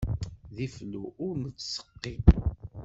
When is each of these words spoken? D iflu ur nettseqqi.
D 0.55 0.57
iflu 0.65 1.03
ur 1.25 1.33
nettseqqi. 1.43 2.13